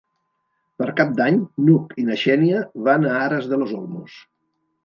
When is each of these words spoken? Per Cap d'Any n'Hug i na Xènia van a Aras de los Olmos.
Per 0.81 0.87
Cap 1.01 1.11
d'Any 1.19 1.37
n'Hug 1.67 1.93
i 2.05 2.07
na 2.09 2.17
Xènia 2.23 2.65
van 2.89 3.07
a 3.11 3.15
Aras 3.27 3.51
de 3.53 3.61
los 3.63 3.79
Olmos. 3.83 4.21